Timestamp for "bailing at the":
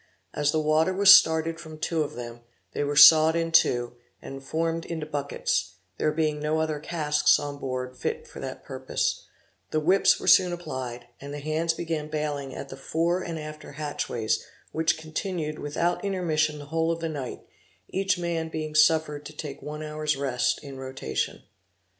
12.09-12.77